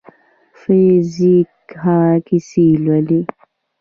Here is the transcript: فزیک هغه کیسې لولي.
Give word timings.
فزیک 0.59 1.53
هغه 1.83 2.15
کیسې 2.27 2.65
لولي. 2.83 3.21